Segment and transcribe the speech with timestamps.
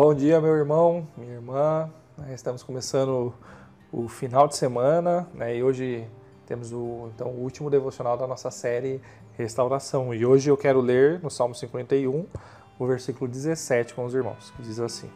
[0.00, 1.90] Bom dia, meu irmão, minha irmã.
[2.32, 3.34] Estamos começando
[3.90, 5.56] o final de semana né?
[5.56, 6.06] e hoje
[6.46, 9.00] temos o, então, o último devocional da nossa série
[9.36, 10.14] Restauração.
[10.14, 12.26] E hoje eu quero ler no Salmo 51,
[12.78, 15.10] o versículo 17 com os irmãos, que diz assim: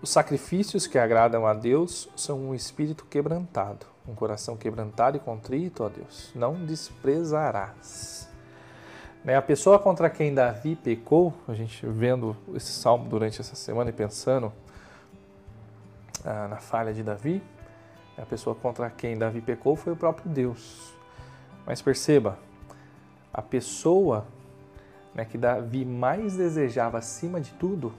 [0.00, 5.84] Os sacrifícios que agradam a Deus são um espírito quebrantado, um coração quebrantado e contrito,
[5.84, 7.95] ó Deus, não desprezarás.
[9.26, 13.90] Né, a pessoa contra quem Davi pecou, a gente vendo esse salmo durante essa semana
[13.90, 14.52] e pensando
[16.24, 17.42] ah, na falha de Davi,
[18.16, 20.94] a pessoa contra quem Davi pecou foi o próprio Deus.
[21.66, 22.38] Mas perceba,
[23.34, 24.24] a pessoa
[25.12, 27.92] né, que Davi mais desejava acima de tudo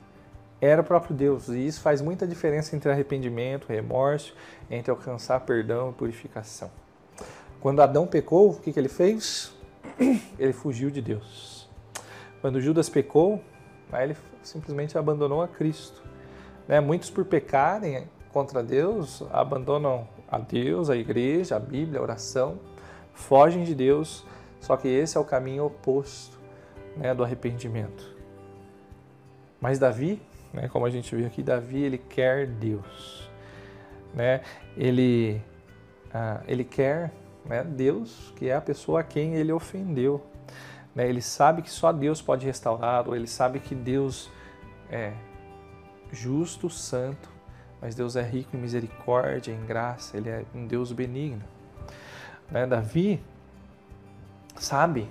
[0.62, 1.50] era o próprio Deus.
[1.50, 4.34] E isso faz muita diferença entre arrependimento, remorso,
[4.72, 6.72] entre alcançar perdão e purificação.
[7.60, 9.57] Quando Adão pecou, o que, que ele fez?
[10.38, 11.70] ele fugiu de Deus.
[12.42, 13.42] Quando Judas pecou,
[13.94, 16.02] ele simplesmente abandonou a Cristo.
[16.68, 16.80] Né?
[16.80, 22.60] Muitos, por pecarem contra Deus, abandonam a Deus, a igreja, a Bíblia, a oração,
[23.14, 24.26] fogem de Deus,
[24.60, 26.38] só que esse é o caminho oposto
[26.96, 28.16] né, do arrependimento.
[29.60, 30.22] Mas Davi,
[30.54, 33.30] né, como a gente viu aqui, Davi ele quer Deus.
[34.14, 34.42] Né?
[34.76, 35.42] Ele,
[36.14, 37.12] ah, ele quer
[37.48, 37.64] né?
[37.64, 40.26] Deus, que é a pessoa a quem ele ofendeu.
[40.94, 41.08] Né?
[41.08, 44.30] Ele sabe que só Deus pode restaurá-lo, ele sabe que Deus
[44.90, 45.14] é
[46.12, 47.30] justo, santo,
[47.82, 51.44] mas Deus é rico em misericórdia, em graça, ele é um Deus benigno.
[52.50, 52.66] Né?
[52.66, 53.22] Davi
[54.56, 55.10] sabe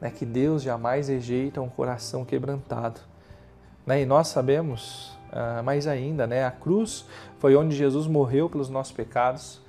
[0.00, 3.00] né, que Deus jamais rejeita um coração quebrantado.
[3.84, 4.02] Né?
[4.02, 6.44] E nós sabemos uh, mais ainda, né?
[6.44, 7.06] a cruz
[7.38, 9.60] foi onde Jesus morreu pelos nossos pecados,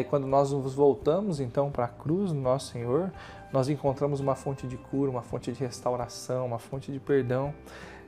[0.00, 3.12] e quando nós nos voltamos então para a cruz do nosso Senhor,
[3.52, 7.52] nós encontramos uma fonte de cura, uma fonte de restauração, uma fonte de perdão.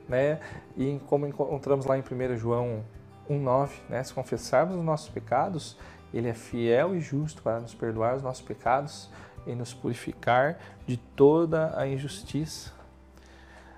[0.09, 0.39] Né?
[0.75, 2.83] E como encontramos lá em 1 João
[3.29, 4.03] 1,9, né?
[4.03, 5.77] se confessarmos os nossos pecados,
[6.13, 9.09] Ele é fiel e justo para nos perdoar os nossos pecados
[9.45, 10.57] e nos purificar
[10.87, 12.71] de toda a injustiça.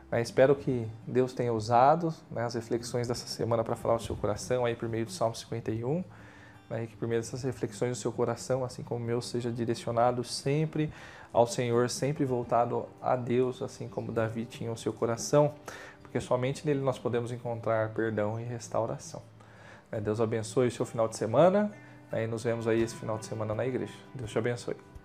[0.09, 0.21] Né?
[0.21, 4.65] Espero que Deus tenha usado né, as reflexões dessa semana para falar ao seu coração
[4.65, 6.03] aí por meio do Salmo 51
[6.69, 10.23] né, que por meio dessas reflexões do seu coração, assim como o meu, seja direcionado
[10.23, 10.91] sempre
[11.31, 15.53] ao Senhor, sempre voltado a Deus, assim como Davi tinha o seu coração,
[16.01, 19.21] porque somente nele nós podemos encontrar perdão e restauração.
[19.91, 21.71] Né, Deus abençoe o seu final de semana
[22.11, 23.93] né, e nos vemos aí esse final de semana na igreja.
[24.13, 24.96] Deus te abençoe.